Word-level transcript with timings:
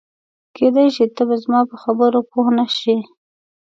کېدای 0.55 0.87
شي 0.95 1.05
ته 1.15 1.23
به 1.27 1.35
زما 1.43 1.59
په 1.69 1.75
خبرو 1.83 2.19
پوه 2.29 2.47
نه 2.57 2.65
شې. 2.77 2.97